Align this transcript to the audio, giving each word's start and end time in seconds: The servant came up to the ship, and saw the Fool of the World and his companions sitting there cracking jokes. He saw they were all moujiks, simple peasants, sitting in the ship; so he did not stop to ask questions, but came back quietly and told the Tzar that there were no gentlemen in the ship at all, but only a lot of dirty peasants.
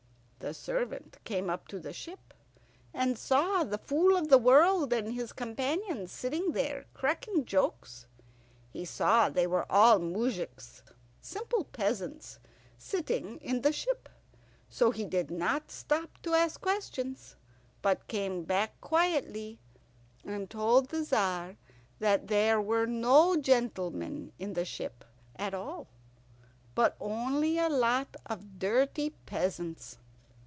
The 0.41 0.55
servant 0.55 1.17
came 1.23 1.51
up 1.51 1.67
to 1.67 1.77
the 1.79 1.93
ship, 1.93 2.33
and 2.95 3.15
saw 3.15 3.63
the 3.63 3.77
Fool 3.77 4.15
of 4.17 4.29
the 4.29 4.39
World 4.39 4.91
and 4.91 5.13
his 5.13 5.33
companions 5.33 6.11
sitting 6.11 6.53
there 6.53 6.85
cracking 6.95 7.45
jokes. 7.45 8.07
He 8.71 8.83
saw 8.83 9.29
they 9.29 9.45
were 9.45 9.71
all 9.71 9.99
moujiks, 9.99 10.81
simple 11.21 11.65
peasants, 11.65 12.39
sitting 12.75 13.37
in 13.37 13.61
the 13.61 13.71
ship; 13.71 14.09
so 14.67 14.89
he 14.89 15.05
did 15.05 15.29
not 15.29 15.69
stop 15.69 16.17
to 16.23 16.33
ask 16.33 16.59
questions, 16.59 17.35
but 17.83 18.07
came 18.07 18.43
back 18.43 18.81
quietly 18.81 19.59
and 20.25 20.49
told 20.49 20.89
the 20.89 21.03
Tzar 21.03 21.55
that 21.99 22.29
there 22.29 22.59
were 22.59 22.87
no 22.87 23.37
gentlemen 23.37 24.33
in 24.39 24.53
the 24.53 24.65
ship 24.65 25.05
at 25.35 25.53
all, 25.53 25.87
but 26.73 26.97
only 26.99 27.59
a 27.59 27.69
lot 27.69 28.15
of 28.25 28.57
dirty 28.57 29.11
peasants. 29.27 29.99